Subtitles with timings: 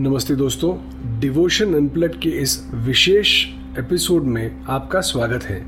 [0.00, 0.76] नमस्ते दोस्तों
[1.20, 3.46] devotion unplug के इस विशेष
[3.78, 5.64] एपिसोड में आपका स्वागत है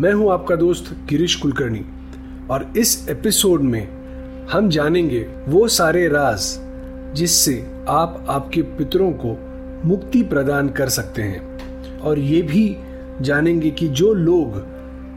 [0.00, 1.84] मैं हूँ आपका दोस्त गिरीश कुलकर्णी
[2.50, 3.88] और इस एपिसोड में
[4.46, 6.58] हम जानेंगे वो सारे राज
[7.14, 9.38] जिससे आप आपके पितरों को
[9.88, 12.76] मुक्ति प्रदान कर सकते हैं और ये भी
[13.20, 14.50] जानेंगे कि जो लोग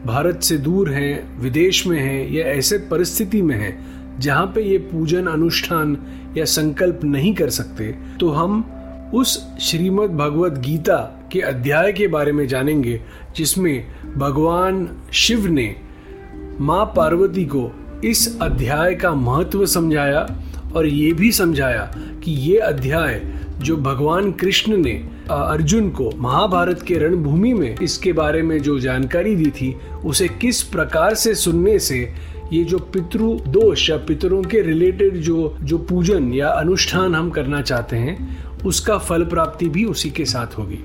[0.06, 4.78] भारत से दूर हैं, विदेश में हैं या ऐसे परिस्थिति में हैं जहाँ पे ये
[4.78, 5.96] पूजन, अनुष्ठान
[6.36, 8.64] या संकल्प नहीं कर सकते तो हम
[9.14, 13.00] उस श्रीमद् भगवत गीता के अध्याय के बारे में जानेंगे,
[13.36, 13.86] जिसमें
[14.16, 15.76] भगवान शिव ने
[16.60, 17.70] माँ पार्वती को
[18.04, 20.42] इस अध्याय का महत्व समझाया
[20.76, 21.94] और ये भी समझाया
[22.24, 23.22] कि ये अध्याय
[23.58, 29.36] जो भगवान कृष्ण ने अर्जुन को महाभारत के रणभूमि में इसके बारे में जो जानकारी
[29.36, 32.12] दी थी, उसे किस प्रकार से सुनने से
[32.52, 37.62] ये जो पितृ दोष या पितरों के रिलेटेड जो जो पूजन या अनुष्ठान हम करना
[37.62, 40.78] चाहते हैं, उसका फल प्राप्ति भी उसी के साथ होगी।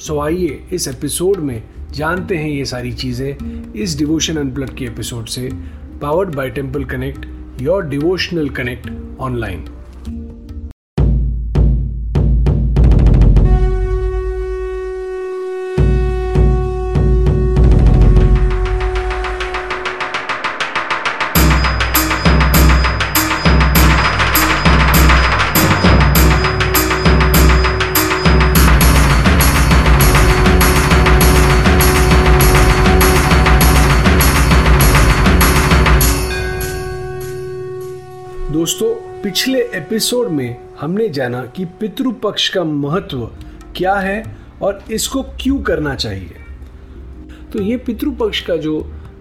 [0.00, 5.26] सो आइए इस एपिसोड में जानते हैं ये सारी चीज़ें इस डिवोशन अनप्लग के एपिसोड
[5.26, 5.50] से
[6.02, 7.26] powered by temple connect
[7.62, 9.64] your devotional connect online
[39.38, 43.20] पिछले एपिसोड में हमने जाना कि पितृपक्ष का महत्व
[43.76, 46.34] क्या है और इसको क्यों करना चाहिए।
[47.52, 48.74] तो ये पितृपक्ष का जो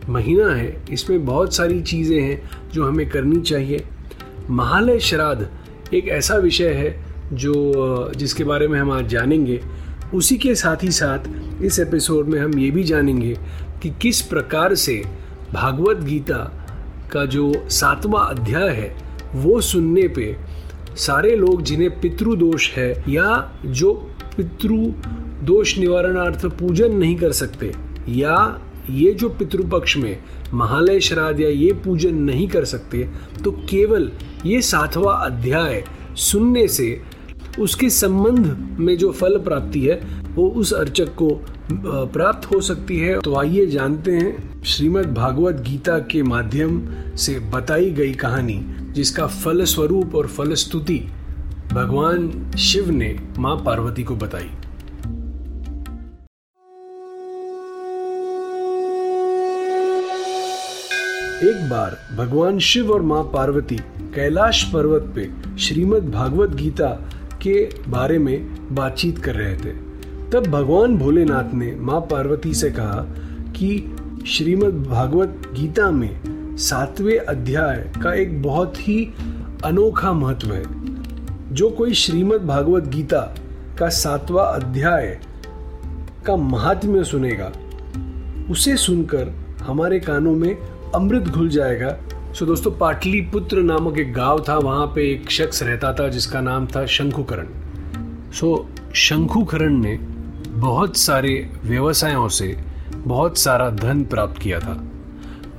[0.10, 3.84] महीना है, इसमें बहुत सारी चीज़ें हैं जो हमें करनी चाहिए।
[4.50, 5.50] महालय श्राद्ध
[5.94, 9.62] एक ऐसा विषय है जो, जिसके बारे में हम आज जानेंगे।
[10.14, 13.38] उसी के साथ ही साथ इस एपिसोड में हम ये भी जानेंगे
[13.84, 15.04] कि किस प्रकार से
[15.54, 16.44] भागवत गीता
[17.12, 20.36] का जो सातवां अध्याय है वो सुनने पे
[20.98, 23.94] सारे लोग जिन्हें पितृदोष है या जो
[24.38, 24.78] पितृ
[25.46, 27.72] दोष निवारणार्थ पूजन नहीं कर सकते,
[28.10, 30.18] या ये जो पितृपक्ष में
[30.54, 33.08] महालय श्राद्ध या ये पूजन नहीं कर सकते
[33.44, 34.12] तो केवल
[34.46, 35.84] ये सातवां अध्याय
[36.22, 36.90] सुनने से
[37.60, 40.00] उसके संबंध में जो फल प्राप्ति है,
[40.36, 41.30] वो उस अर्चक को
[41.72, 46.82] प्राप्त हो सकती है। तो आइए जानते हैं श्रीमद् भागवत गीता के माध्यम
[47.18, 48.60] से बताई गई कहानी।
[48.98, 51.00] जिसका फल स्वरूप और फल स्तुति
[51.74, 54.50] भगवान शिव ने माँ पार्वती को बताई।
[61.50, 63.76] एक बार भगवान शिव और माँ पार्वती
[64.16, 66.90] कैलाश पर्वत पे श्रीमद् भागवत गीता
[67.42, 69.72] के बारे में बातचीत कर रहे थे।
[70.32, 73.06] तब भगवान भोलेनाथ ने माँ पार्वती से कहा
[73.52, 73.70] कि
[74.28, 79.14] श्रीमद् भागवत गीता में सातवें अध्याय का एक बहुत ही
[79.66, 80.64] अनोखा महत्व है।
[81.54, 83.36] जो कोई श्रीमद् भागवत गीता
[83.80, 85.20] का सातवां अध्याय
[86.26, 87.52] का महात्म्य सुनेगा,
[88.52, 90.58] उसे सुनकर हमारे कानों में
[90.96, 91.98] अमृत घुल जाएगा।
[92.34, 96.68] सो दोस्तों, पाटलिपुत्र नामक एक गाँव था, वहाँ पे एक शख्स रहता था जिसका नाम
[96.68, 97.48] था शंखुकरण।
[98.32, 99.98] सो शंखुकरण ने
[100.50, 102.58] बहुत सारे व्यवसायों से
[102.98, 104.84] बहुत सारा धन प्राप्त किया था।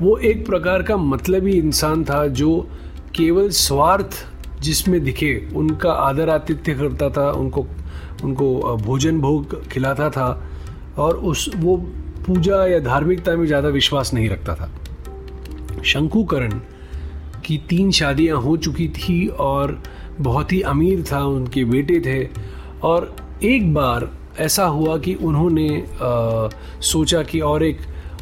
[0.02, 2.68] वो एक प्रकार का मतलबी इंसान था जो
[3.16, 4.26] केवल स्वार्थ
[4.60, 7.66] जिसमें दिखे उनका आदर आतिथ्य करता था उनको
[8.24, 10.50] उनको भोजन भोग खिलाता था
[10.98, 11.76] और उस वो
[12.26, 14.70] पूजा या धार्मिकता में ज़्यादा विश्वास नहीं रखता था।
[15.84, 16.60] शंकुकरण
[17.44, 19.82] की तीन शादियाँ हो चुकी थी और
[20.20, 22.28] बहुत ही अमीर था उनके बेटे थे
[22.82, 26.48] और एक बार ऐसा हुआ कि उन्होंने आ,
[26.80, 27.78] सोचा कि और एक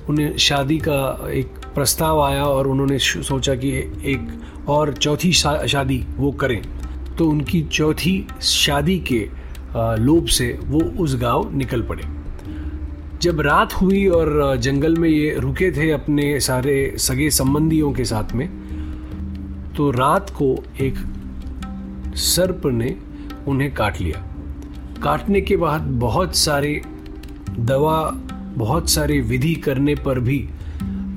[0.09, 3.71] उन्हें शादी का एक प्रस्ताव आया और उन्होंने सोचा कि
[4.05, 6.61] एक और चौथी शा, शादी वो करें।
[7.17, 9.29] तो उनकी चौथी शादी के
[9.77, 12.03] लोभ से वो उस गाँव निकल पड़े।
[13.23, 18.33] जब रात हुई और जंगल में ये रुके थे अपने सारे सगे संबंधियों के साथ
[18.33, 18.49] में
[19.77, 20.95] तो रात को एक
[22.17, 22.97] सर्प ने
[23.49, 24.25] उन्हें काट लिया।
[25.03, 26.81] काटने के बाद बहुत सारे
[27.59, 27.99] दवा
[28.57, 30.39] बहुत सारे विधि करने पर भी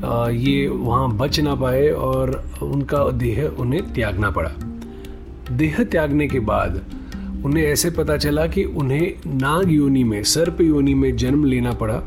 [0.01, 2.29] ये वहाँ बच ना पाए और
[2.63, 4.49] उनका देह उन्हें त्यागना पड़ा।
[5.51, 6.81] देह त्यागने के बाद
[7.45, 12.01] उन्हें ऐसे पता चला कि उन्हें नाग योनि में, सर्प योनि में जन्म लेना पड़ा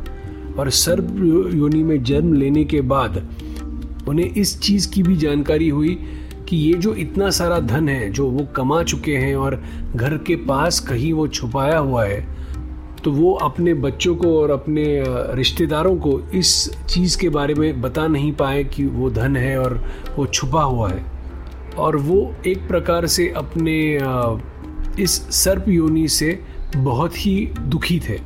[0.59, 1.15] और सर्प
[1.55, 3.23] योनि में जन्म लेने के बाद
[4.09, 5.99] उन्हें इस चीज़ की भी जानकारी हुई
[6.49, 9.62] कि ये जो इतना सारा धन है, जो वो कमा चुके हैं और
[9.97, 12.31] घर के पास कहीं वो छुपाया हुआ है
[13.04, 14.84] तो वो अपने बच्चों को और अपने
[15.34, 19.84] रिश्तेदारों को इस चीज़ के बारे में बता नहीं पाए कि वो धन है और
[20.19, 21.04] वो छुपा हुआ है।
[21.78, 23.99] और वो एक प्रकार से अपने
[25.02, 25.10] इस
[25.44, 26.43] सर्प योनि से
[26.76, 28.19] बहुत ही दुखी थे।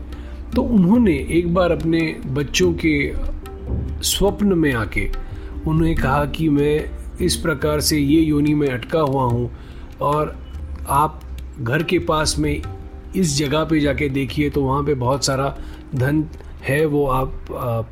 [0.54, 3.12] तो उन्होंने एक बार अपने बच्चों के
[4.02, 5.10] स्वप्न में आके
[5.66, 6.90] उन्हें कहा कि मैं
[7.20, 9.50] इस प्रकार से ये योनि में अटका हुआ हूँ
[10.00, 10.36] और
[10.88, 11.20] आप
[11.60, 12.62] घर के पास में
[13.16, 15.56] इस जगह पे जाके देखिए तो वहाँ पे बहुत सारा
[15.94, 16.24] धन
[16.62, 17.32] है, वो आप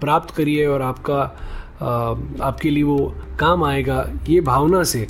[0.01, 1.21] प्राप्त करिए और आपका
[2.43, 5.07] आपके लिए वो काम आएगा। ये भावना से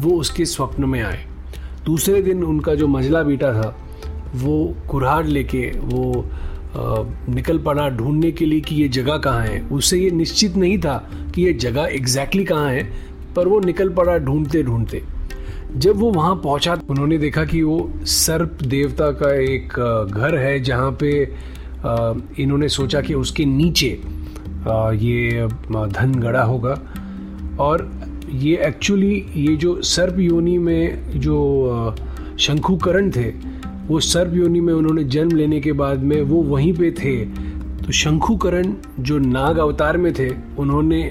[0.00, 1.24] वो उसके स्वप्न में आए।
[1.86, 3.74] दूसरे दिन उनका जो मजला बेटा था,
[4.34, 6.24] वो कुराड़ लेके, वो
[7.28, 10.96] निकल पड़ा ढूँढने के लिए कि ये जगह कहाँ है। उससे ये निश्चित नहीं था
[11.34, 12.84] कि ये जगह एग्जैक्टली कहाँ है,
[13.36, 15.02] पर वो निकल पड़ा ढूंढते ढूंढते
[15.76, 19.72] जब वो वहाँ पहुँचा, उन्होंने देखा कि वो सर्प देवता का एक
[20.12, 21.10] घर है जहाँ पे
[22.38, 23.88] इन्होंने सोचा कि उसके नीचे
[24.96, 26.78] ये धन गड़ा होगा।
[27.60, 27.90] और
[28.30, 31.94] ये एक्चुअली ये जो सर्प योनि में जो
[32.38, 33.28] शंखुकरण थे,
[33.86, 37.24] वो सर्प योनि में उन्होंने जन्म लेने के बाद में वो वहीं पे थे।
[37.82, 41.10] तो शंखुकरण जो नाग अवतार में थे, उन्होंने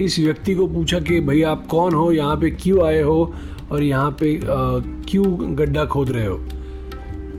[0.00, 2.12] इस व्यक्ति को पूछा कि, भाई आप कौन हो?
[2.12, 3.32] यहाँ पे क्यों आए हो?
[3.72, 6.36] और यहाँ पे क्यों गड्ढा खोद रहे हो?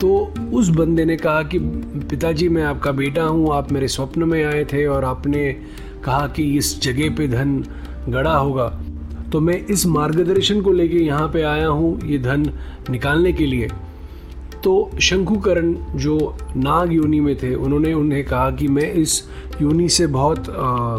[0.01, 1.59] तो उस बंदे ने कहा कि
[2.09, 5.51] पिताजी मैं आपका बेटा हूँ आप मेरे स्वप्न में आए थे और आपने
[6.03, 7.63] कहा कि इस जगह पे धन
[8.09, 8.67] गड़ा होगा।
[9.31, 12.51] तो मैं इस मार्गदर्शन को लेके यहाँ पे आया हूँ ये धन
[12.89, 13.67] निकालने के लिए।
[14.63, 16.17] तो शंकुकरण जो
[16.55, 19.23] नाग योनि में थे उन्होंने उन्हें कहा कि मैं इस
[19.61, 20.97] योनि से बहुत आ,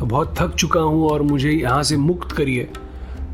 [0.00, 2.68] बहुत थक चुका हूँ और मुझे यहाँ से मुक्त करिए।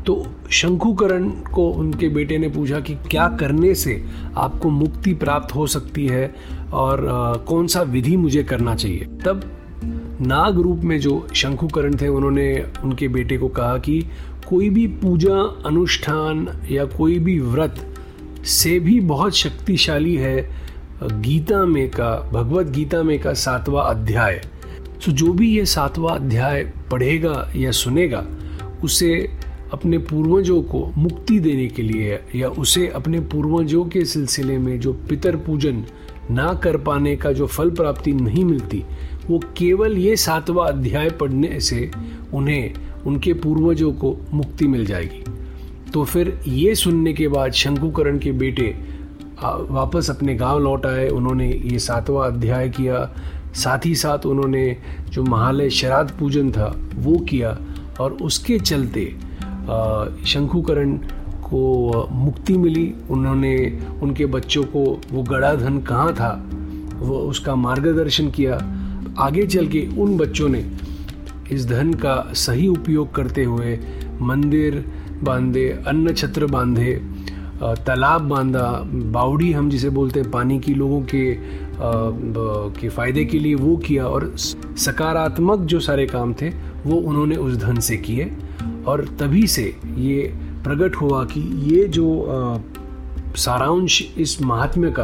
[0.05, 4.03] तो शंकुकरण को उनके बेटे ने पूछा कि क्या करने से
[4.37, 6.33] आपको मुक्ति प्राप्त हो सकती है
[6.73, 7.05] और
[7.47, 9.07] कौन सा विधि मुझे करना चाहिए?
[9.25, 9.43] तब
[10.21, 14.01] नाग रूप में जो शंकुकरण थे, उन्होंने उनके बेटे को कहा कि
[14.47, 17.75] कोई भी पूजा, अनुष्ठान या कोई भी व्रत
[18.45, 20.49] से भी बहुत शक्तिशाली है
[21.03, 24.41] गीता में का, भगवत गीता में का सातवां अध्याय।
[25.05, 28.25] सो जो भी ये सातवां अध्याय पढ़ेगा या सुनेगा,
[28.83, 29.29] उसे
[29.73, 34.93] अपने पूर्वजों को मुक्ति देने के लिए या उसे अपने पूर्वजों के सिलसिले में जो
[35.09, 35.83] पितर पूजन
[36.31, 38.83] ना कर पाने का जो फल प्राप्ति नहीं मिलती,
[39.29, 41.91] वो केवल ये सातवां अध्याय पढ़ने से
[42.33, 42.73] उन्हें,
[43.05, 45.23] उनके पूर्वजों को मुक्ति मिल जाएगी।
[45.91, 48.75] तो फिर ये सुनने के बाद शंकुकरण के बेटे
[49.43, 53.09] वापस अपने गाँव लौट आए, उन्होंने ये सातवां अध्याय किया।
[53.55, 54.77] साथ ही साथ उन्होंने
[55.09, 57.57] जो महालय श्राद्ध पूजन था, वो किया
[57.99, 59.13] और उसके चलते
[60.25, 60.95] शंकुकरण
[61.43, 63.55] को मुक्ति मिली। उन्होंने
[64.01, 66.31] उनके बच्चों को, वो गड़ा धन कहाँ था,
[66.95, 68.55] वो उसका मार्गदर्शन किया।
[69.19, 70.65] आगे चल के उन बच्चों ने
[71.51, 73.77] इस धन का सही उपयोग करते हुए
[74.21, 74.85] मंदिर
[75.23, 76.93] बांधे, अन्न छत्र बांधे
[77.61, 78.69] तालाब बांधा।
[79.11, 81.35] बावड़ी हम जिसे बोलते हैं, पानी की लोगों के
[82.79, 86.49] के फ़ायदे के लिए वो किया और सकारात्मक जो सारे काम थे,
[86.85, 88.31] वो उन्होंने उस धन से किए।
[88.87, 89.63] और तभी से
[89.97, 90.21] ये
[90.63, 91.41] प्रकट हुआ कि
[91.71, 92.07] ये जो
[93.37, 95.03] सारांश इस महात्म्य का,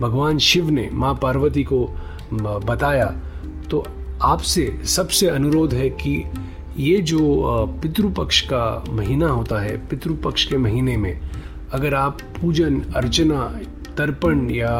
[0.00, 1.84] भगवान शिव ने माँ पार्वती को
[2.32, 3.06] बताया
[3.70, 3.84] तो
[4.22, 6.24] आपसे सबसे अनुरोध है कि
[6.78, 7.18] ये जो
[7.82, 11.20] पितृपक्ष का महीना होता है, पितृपक्ष के महीने में,
[11.72, 13.42] अगर आप पूजन, अर्चना,
[13.96, 14.70] तर्पण या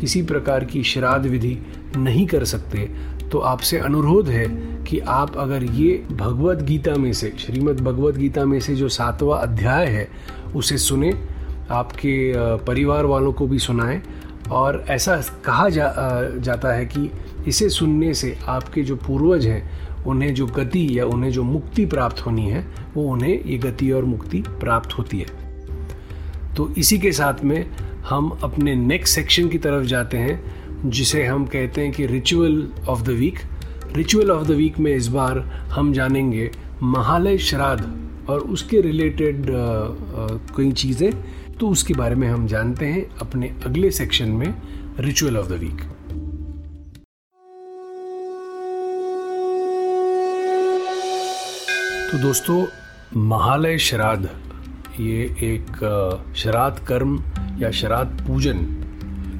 [0.00, 1.56] किसी प्रकार की श्राद्ध विधि
[1.96, 2.89] नहीं कर सकते
[3.32, 4.48] तो आपसे अनुरोध है
[4.84, 9.38] कि आप अगर ये भगवत गीता में से, श्रीमद् भगवत गीता में से जो सातवां
[9.38, 10.08] अध्याय है,
[10.56, 11.12] उसे सुने,
[11.70, 14.02] आपके परिवार वालों को भी सुनाएँ।
[14.50, 15.94] और ऐसा कहा जा
[16.36, 17.10] जाता है कि
[17.46, 19.70] इसे सुनने से आपके जो पूर्वज हैं,
[20.04, 24.04] उन्हें जो गति या उन्हें जो मुक्ति प्राप्त होनी है, वो उन्हें ये गति और
[24.04, 25.26] मुक्ति प्राप्त होती है।
[26.56, 27.70] तो इसी के साथ में
[28.08, 33.02] हम अपने नेक्स्ट सेक्शन की तरफ़ जाते हैं। जिसे हम कहते हैं कि ritual of
[33.02, 33.38] the week
[33.96, 35.38] ritual of the week में इस बार
[35.70, 36.50] हम जानेंगे
[36.82, 39.46] महालय श्राद्ध और उसके रिलेटेड
[40.56, 41.12] कई चीज़ें।
[41.60, 44.54] तो उसके बारे में हम जानते हैं अपने अगले सेक्शन में
[45.00, 45.80] रिचुअल ऑफ़ द वीक
[52.12, 52.64] तो दोस्तों,
[53.16, 54.28] महालय श्राद्ध,
[55.00, 57.22] ये एक श्राद्ध कर्म
[57.58, 58.66] या श्राद्ध पूजन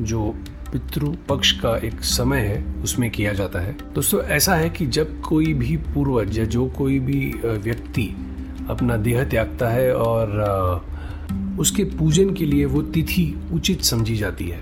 [0.03, 0.35] जो
[0.73, 5.21] पितृ पक्ष का एक समय है, उसमें किया जाता है। दोस्तों, ऐसा है कि जब
[5.21, 8.09] कोई भी पूर्वज या जो कोई भी व्यक्ति
[8.71, 10.89] अपना देह त्यागता है और
[11.61, 14.61] उसके पूजन के लिए वो तिथि उचित समझी जाती है।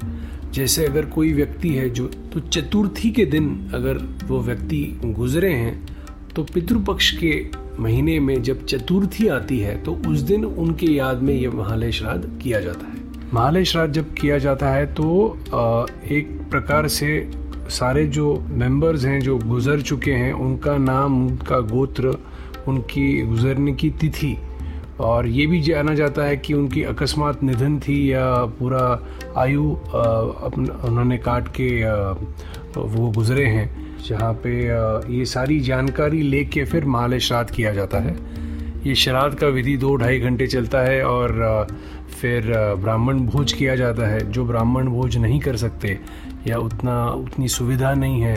[0.52, 5.96] जैसे अगर कोई व्यक्ति है जो तो चतुर्थी के दिन अगर वो व्यक्ति गुजरे हैं
[6.34, 7.32] तो पितृपक्ष के
[7.78, 12.38] महीने में जब चतुर्थी आती है तो उस दिन उनके याद में ये महालय श्राद्ध
[12.42, 12.96] किया जाता है।
[13.35, 15.04] महालय श्राद्ध जब किया जाता है तो
[16.11, 17.08] एक प्रकार से
[17.70, 22.14] सारे जो मेंबर्स हैं, जो गुजर चुके हैं, उनका नाम, उनका गोत्र,
[22.68, 24.37] उनकी गुजरने की तिथि।
[25.00, 28.25] और ये भी जाना जाता है कि उनकी अकस्मात निधन थी या
[28.58, 28.85] पूरा
[29.37, 31.68] आयु उन्होंने काट के
[32.76, 33.68] वो गुजरे हैं,
[34.08, 34.56] जहाँ पे
[35.16, 38.16] ये सारी जानकारी लेके फिर माल श्राद्ध किया जाता है।
[38.87, 41.66] ये श्राद्ध का विधि दो ढाई घंटे चलता है और
[42.20, 45.98] फिर ब्राह्मण भोज किया जाता है। जो ब्राह्मण भोज नहीं कर सकते
[46.46, 48.37] या उतना उतनी सुविधा नहीं है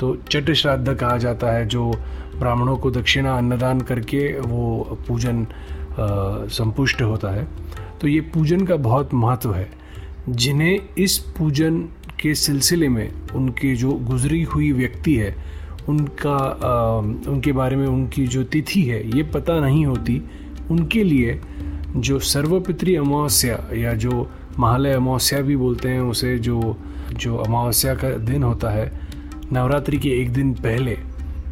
[0.00, 1.90] तो चट श्राद्ध कहा जाता है जो
[2.38, 5.46] ब्राह्मणों को दक्षिणा अन्नदान करके वो पूजन
[6.50, 7.46] संपुष्ट होता है।
[8.00, 9.68] तो ये पूजन का बहुत महत्व है।
[10.28, 11.78] जिन्हें इस पूजन
[12.20, 15.34] के सिलसिले में उनके जो गुजरी हुई व्यक्ति है
[15.88, 20.22] उनका आ, उनके बारे में उनकी जो तिथि है ये पता नहीं होती।
[20.70, 21.40] उनके लिए
[21.96, 26.76] जो सर्वपित्री अमावस्या या जो महालय अमावस्या भी बोलते हैं, उसे जो
[27.12, 28.92] जो अमावस्या का दिन होता है,
[29.52, 30.96] नवरात्रि के एक दिन पहले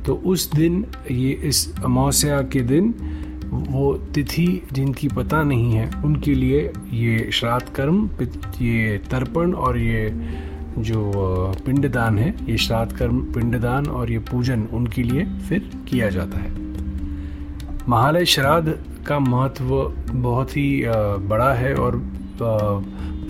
[0.06, 2.94] तो उस दिन, ये इस अमावस्या के दिन,
[3.52, 6.60] वो तिथि जिनकी पता नहीं है, उनके लिए
[6.92, 8.08] ये श्राद्ध कर्म
[8.62, 10.10] ये तर्पण और ये
[10.78, 16.38] जो पिंडदान है, ये श्राद्ध कर्म, पिंडदान और ये पूजन उनके लिए फिर किया जाता
[16.38, 16.50] है।
[17.88, 18.68] महालय श्राद्ध
[19.08, 19.64] का महत्व
[20.12, 20.82] बहुत ही
[21.28, 22.00] बड़ा है और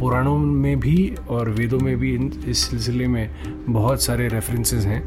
[0.01, 2.15] पुराणों में भी और वेदों में भी
[2.51, 3.31] इस सिलसिले में
[3.69, 5.03] बहुत सारे रेफरेंसेस हैं।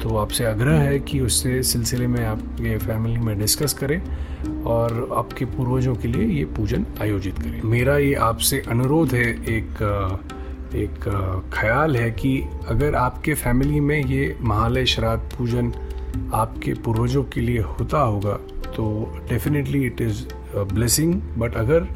[0.00, 4.00] तो आपसे आग्रह है कि उससे सिलसिले में आप ये फैमिली में डिस्कस करें
[4.64, 9.82] और आपके पूर्वजों के लिए ये पूजन आयोजित करें। मेरा ये आपसे अनुरोध है, एक
[10.74, 11.04] एक
[11.52, 15.72] ख्याल है कि अगर आपके फैमिली में ये महालय श्राद्ध पूजन
[16.34, 18.38] आपके पूर्वजों के लिए होता होगा
[18.76, 18.86] तो
[19.28, 20.24] definitely it is
[20.72, 21.88] blessing but अगर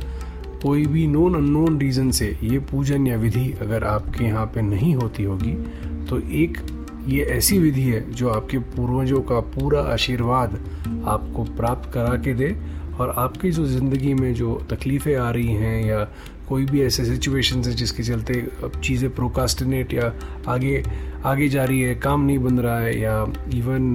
[0.62, 4.94] कोई भी नोन अननोन रीज़न से ये पूजन या विधि अगर आपके यहाँ पे नहीं
[4.94, 5.52] होती होगी
[6.08, 6.58] तो एक
[7.08, 10.58] ये ऐसी विधि है जो आपके पूर्वजों का पूरा आशीर्वाद
[11.08, 12.54] आपको प्राप्त करा के दे
[13.00, 16.04] और आपकी जो ज़िंदगी में जो तकलीफ़ें आ रही हैं या
[16.50, 20.12] कोई भी ऐसे सिचुएशन है जिसके चलते अब चीज़ें प्रोकास्टिनेट या
[20.48, 20.82] आगे
[21.24, 23.14] आगे जा रही है, काम नहीं बन रहा है या
[23.54, 23.94] इवन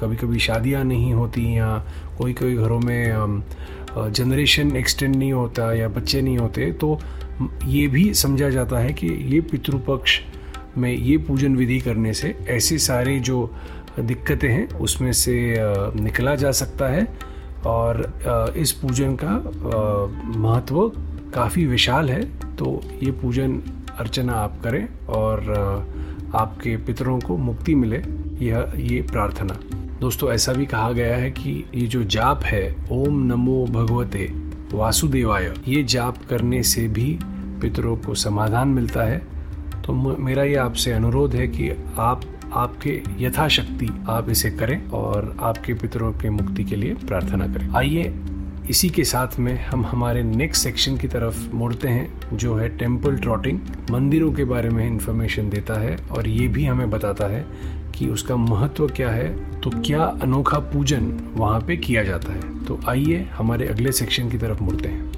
[0.00, 1.68] कभी कभी शादियाँ नहीं होती या
[2.18, 3.42] कोई कोई घरों में
[3.96, 6.98] जनरेशन एक्सटेंड नहीं होता या बच्चे नहीं होते तो
[7.66, 10.20] ये भी समझा जाता है कि ये पितृपक्ष
[10.78, 13.38] में ये पूजन विधि करने से ऐसे सारे जो
[14.00, 15.34] दिक्कतें हैं उसमें से
[16.02, 17.06] निकला जा सकता है
[17.66, 19.32] और इस पूजन का
[20.38, 20.90] महत्व
[21.34, 22.22] काफ़ी विशाल है
[22.56, 23.60] तो ये पूजन,
[23.98, 25.50] अर्चना आप करें और
[26.34, 27.96] आपके पितरों को मुक्ति मिले
[28.46, 29.58] यह, ये प्रार्थना।
[30.00, 34.32] दोस्तों, ऐसा भी कहा गया है कि ये जो जाप है, ओम नमो भगवते
[34.72, 37.18] वासुदेवाय, ये जाप करने से भी
[37.60, 39.18] पितरों को समाधान मिलता है।
[39.86, 42.22] तो मेरा ये आपसे अनुरोध है कि आप,
[42.52, 48.14] आपके यथाशक्ति आप इसे करें और आपके पितरों के मुक्ति के लिए प्रार्थना करें। आइए
[48.70, 53.16] इसी के साथ में हम हमारे नेक्स्ट सेक्शन की तरफ़ मुड़ते हैं, जो है टेंपल
[53.16, 53.58] ट्रॉटिंग
[53.90, 57.44] मंदिरों के बारे में इंफॉर्मेशन देता है और ये भी हमें बताता है
[57.94, 62.80] कि उसका महत्व क्या है तो क्या अनोखा पूजन वहाँ पे किया जाता है। तो
[62.88, 65.12] आइए हमारे अगले सेक्शन की तरफ़ मुड़ते हैं।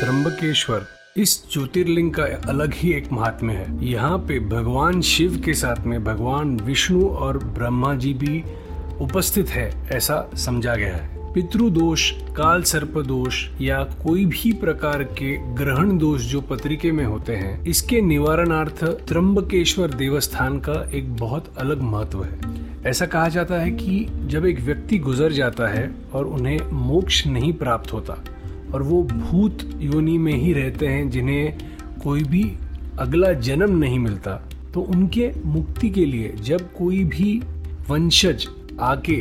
[0.00, 5.86] त्र्यंबकेश्वर इस ज्योतिर्लिंग का अलग ही एक महात्म्य है। यहाँ पे भगवान शिव के साथ
[5.86, 8.42] में भगवान विष्णु और ब्रह्मा जी भी
[9.00, 15.36] उपस्थित है, ऐसा समझा गया है। पितृदोष काल सर्प दोष या कोई भी प्रकार के
[15.54, 21.82] ग्रहण दोष जो पत्रिके में होते हैं, इसके निवारणार्थ त्र्यंबकेश्वर देवस्थान का एक बहुत अलग
[21.82, 22.40] महत्व है।
[22.86, 27.52] ऐसा कहा जाता है कि जब एक व्यक्ति गुजर जाता है और उन्हें मोक्ष नहीं
[27.52, 28.24] प्राप्त होता
[28.74, 31.58] और वो भूत योनि में ही रहते हैं, जिन्हें
[32.04, 32.42] कोई भी
[32.98, 34.34] अगला जन्म नहीं मिलता।
[34.74, 37.40] तो उनके मुक्ति के लिए जब कोई भी
[37.90, 38.46] वंशज
[38.82, 39.16] आके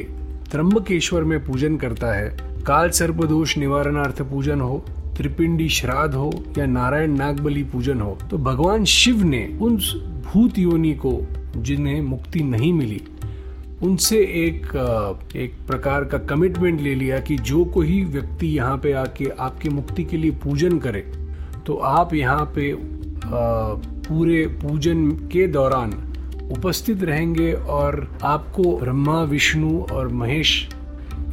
[0.52, 2.30] त्रंबकेश्वर में पूजन करता है,
[2.66, 4.84] काल सर्पदोष निवारणार्थ पूजन हो,
[5.18, 9.76] त्रिपिंडी श्राद्ध हो या नारायण नागबली पूजन हो तो भगवान शिव ने उन
[10.26, 11.20] भूत योनि को,
[11.58, 13.02] जिन्हें मुक्ति नहीं मिली
[13.82, 14.68] उनसे एक
[15.36, 20.04] एक प्रकार का कमिटमेंट ले लिया कि जो कोई व्यक्ति यहाँ पे आके आपके मुक्ति
[20.04, 21.12] के लिए पूजन करे
[21.68, 22.76] तो आप यहाँ पे
[24.08, 25.94] पूरे पूजन के दौरान
[26.58, 30.70] उपस्थित रहेंगे और आपको ब्रह्मा, विष्णु और महेश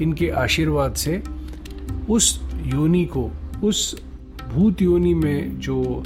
[0.03, 1.23] इनके आशीर्वाद से
[2.11, 3.31] उस योनि को,
[3.65, 4.03] उस
[4.55, 6.03] भूत योनि में जो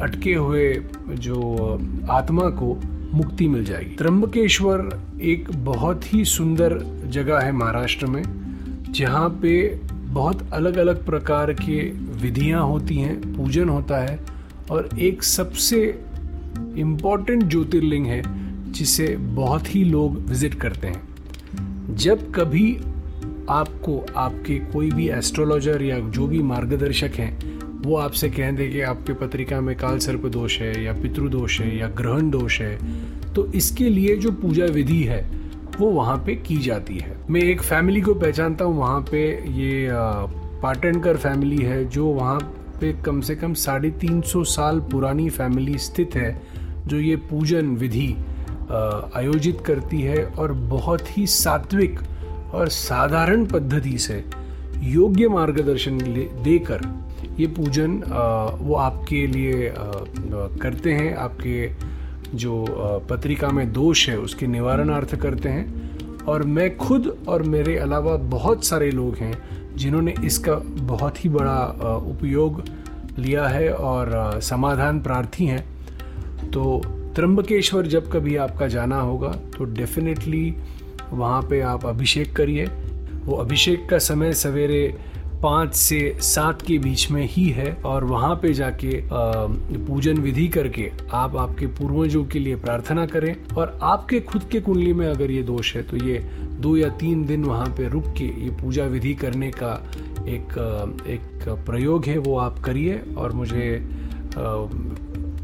[0.00, 1.40] अटके हुए जो
[2.10, 2.80] आत्मा को
[3.14, 8.22] मुक्ति मिल जाएगी। त्र्यंबकेश्वर एक बहुत ही सुंदर जगह है महाराष्ट्र में,
[8.90, 14.20] जहाँ पे बहुत अलग अलग प्रकार के विधियाँ होती हैं, पूजन होता है,
[14.70, 16.04] और एक सबसे
[16.76, 18.22] इंपॉर्टेंट ज्योतिर्लिंग है,
[18.72, 22.78] जिसे बहुत ही लोग विज़िट करते हैं। जब कभी
[23.50, 28.80] आपको, आपके कोई भी एस्ट्रोलॉजर या जो भी मार्गदर्शक हैं वो आपसे कह दें कि
[28.80, 32.76] आपके पत्रिका में काल सर्प दोष है या पितृदोष है या ग्रहण दोष है
[33.34, 35.20] तो इसके लिए जो पूजा विधि है,
[35.80, 39.22] वो वहाँ पे की जाती है। मैं एक फैमिली को पहचानता हूँ, वहाँ पे
[39.52, 39.88] ये
[40.62, 42.38] पाटनकर फैमिली है, जो वहाँ
[42.80, 46.40] पे कम से कम साढ़े तीन सौ साल पुरानी फैमिली स्थित है,
[46.86, 48.14] जो ये पूजन विधि
[49.16, 51.98] आयोजित करती है और बहुत ही सात्विक
[52.54, 54.24] और साधारण पद्धति से
[54.82, 55.98] योग्य मार्गदर्शन
[56.44, 56.80] देकर
[57.38, 57.96] ये पूजन
[58.60, 59.72] वो आपके लिए
[60.62, 61.70] करते हैं। आपके
[62.34, 62.64] जो
[63.10, 68.64] पत्रिका में दोष है, उसके निवारणार्थ करते हैं। और मैं खुद और मेरे अलावा बहुत
[68.64, 69.36] सारे लोग हैं,
[69.76, 70.54] जिन्होंने इसका
[70.86, 71.58] बहुत ही बड़ा
[72.08, 72.62] उपयोग
[73.18, 75.64] लिया है और समाधान प्रार्थी हैं।
[76.50, 76.80] तो
[77.14, 80.54] त्र्यंबकेश्वर जब कभी आपका जाना होगा तो डेफिनेटली
[81.10, 82.64] वहाँ पे आप अभिषेक करिए।
[83.24, 84.82] वो अभिषेक का समय सवेरे
[85.42, 89.00] पाँच से सात के बीच में ही है और वहाँ पे जाके
[89.86, 94.92] पूजन विधि करके आप आपके पूर्वजों के लिए प्रार्थना करें। और आपके खुद के कुंडली
[94.92, 96.18] में अगर ये दोष है तो ये
[96.60, 99.72] दो या तीन दिन वहाँ पे रुक के ये पूजा विधि करने का
[100.28, 100.58] एक
[101.08, 103.68] एक प्रयोग है, वो आप करिए। और मुझे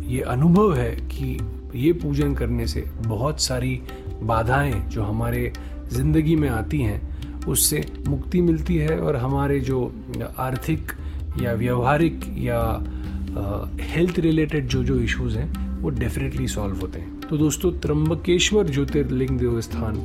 [0.08, 1.38] ये अनुभव है कि
[1.74, 3.80] ये पूजन करने से बहुत सारी
[4.22, 5.52] बाधाएँ जो हमारे
[5.92, 7.07] ज़िंदगी में आती हैं
[7.48, 9.80] उससे मुक्ति मिलती है और हमारे जो
[10.38, 10.92] आर्थिक
[11.42, 12.60] या व्यवहारिक या
[13.84, 19.38] हेल्थ रिलेटेड जो जो इश्यूज़ हैं, वो डेफिनेटली सॉल्व होते हैं। तो दोस्तों, त्र्यंबकेश्वर ज्योतिर्लिंग
[19.38, 19.96] देवस्थान,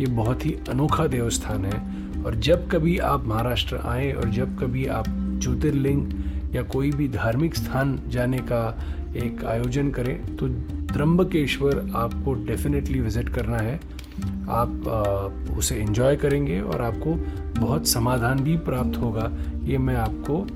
[0.00, 4.86] ये बहुत ही अनोखा देवस्थान है और जब कभी आप महाराष्ट्र आए और जब कभी
[4.86, 5.04] आप
[5.42, 8.62] ज्योतिर्लिंग या कोई भी धार्मिक स्थान जाने का
[9.16, 10.48] एक आयोजन करें तो
[10.92, 13.80] त्र्यंबकेश्वर आपको डेफिनेटली विज़िट करना है।
[14.50, 17.14] आप उसे एंजॉय करेंगे और आपको
[17.60, 19.30] बहुत समाधान भी प्राप्त होगा।
[19.64, 20.46] ये मैं आपको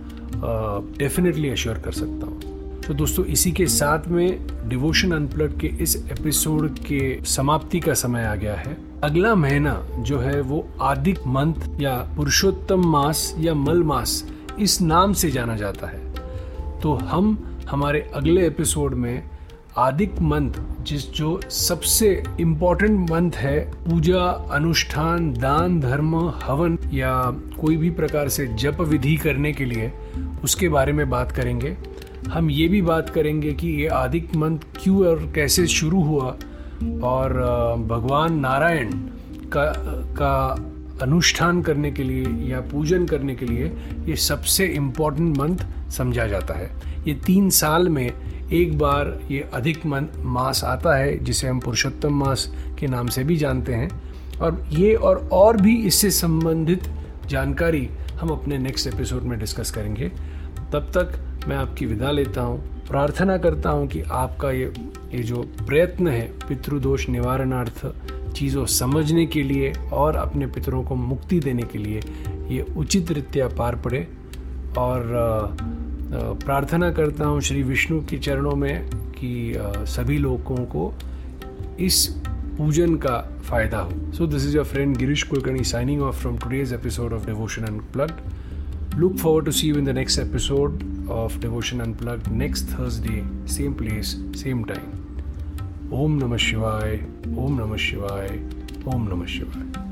[0.99, 2.41] डेफिनेटली अश्योर कर सकता हूँ।
[2.81, 8.25] तो दोस्तों, इसी के साथ में डिवोशन अनप्लग के इस एपिसोड के समाप्ति का समय
[8.25, 13.83] आ गया है। अगला महीना जो है वो आदिक मंथ या पुरुषोत्तम मास या मल
[13.83, 14.25] मास
[14.61, 16.01] इस नाम से जाना जाता है।
[16.81, 17.37] तो हम
[17.71, 19.23] हमारे अगले एपिसोड में
[19.79, 20.53] आदिक मंथ,
[20.85, 27.13] जिस जो सबसे इम्पोर्टेंट मंथ है, पूजा, अनुष्ठान, दान, धर्म, हवन या
[27.61, 29.93] कोई भी प्रकार से जप विधि करने के लिए
[30.45, 31.77] उसके बारे में बात करेंगे।
[32.29, 36.37] हम ये भी बात करेंगे कि ये आदिक मंथ क्यों और कैसे शुरू हुआ
[37.03, 37.33] और
[37.89, 38.93] भगवान नारायण
[39.55, 39.65] का
[40.19, 40.35] का
[41.03, 43.73] अनुष्ठान करने के लिए या पूजन करने के लिए
[44.07, 46.71] ये सबसे इम्पोर्टेंट मंथ समझा जाता है।
[47.07, 48.13] ये तीन साल में
[48.53, 53.25] एक बार ये अधिक मन मास आता है, जिसे हम पुरुषोत्तम मास के नाम से
[53.25, 53.91] भी जानते हैं।
[54.39, 56.83] और ये और और भी इससे संबंधित
[57.27, 57.89] जानकारी
[58.21, 60.09] हम अपने नेक्स्ट एपिसोड में डिस्कस करेंगे।
[60.73, 64.73] तब तक मैं आपकी विदा लेता हूँ। प्रार्थना करता हूँ कि आपका ये
[65.15, 67.87] ये जो प्रयत्न है, पितृदोष निवारणार्थ
[68.33, 72.01] चीज़ों समझने के लिए और अपने पितरों को मुक्ति देने के लिए,
[72.49, 74.09] ये उचित रीत्या पार पड़े।
[74.79, 75.57] और
[76.15, 79.55] प्रार्थना करता हूँ श्री विष्णु के चरणों में कि
[79.87, 80.95] सभी लोगों को
[81.81, 82.07] इस
[82.59, 86.73] पूजन का फ़ायदा हो। So this is your friend Girish Kulkarni signing off from today's
[86.73, 91.81] episode of devotion unplugged look forward to see you in the next episode of devotion
[91.81, 97.07] unplugged next Thursday same place same time ओम नमः शिवाय
[97.39, 98.41] ओम नमः शिवाय
[98.89, 99.92] ओम नमः शिवाय